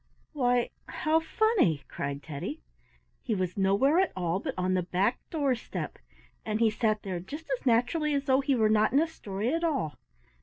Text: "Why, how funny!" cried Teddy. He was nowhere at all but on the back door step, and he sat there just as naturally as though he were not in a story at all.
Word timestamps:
"Why, 0.33 0.71
how 0.87 1.19
funny!" 1.19 1.83
cried 1.87 2.23
Teddy. 2.23 2.63
He 3.21 3.35
was 3.35 3.55
nowhere 3.55 3.99
at 3.99 4.11
all 4.15 4.39
but 4.39 4.55
on 4.57 4.73
the 4.73 4.81
back 4.81 5.19
door 5.29 5.53
step, 5.53 5.99
and 6.43 6.59
he 6.59 6.71
sat 6.71 7.03
there 7.03 7.19
just 7.19 7.45
as 7.59 7.63
naturally 7.67 8.15
as 8.15 8.25
though 8.25 8.41
he 8.41 8.55
were 8.55 8.67
not 8.67 8.93
in 8.93 8.99
a 8.99 9.05
story 9.05 9.53
at 9.53 9.63
all. 9.63 9.99